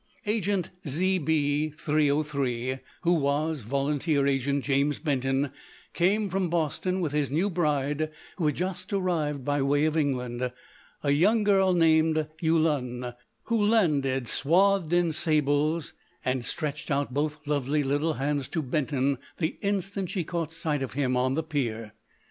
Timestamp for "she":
20.09-20.23